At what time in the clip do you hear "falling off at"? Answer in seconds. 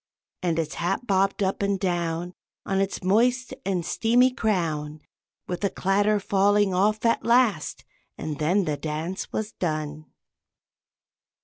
6.19-7.23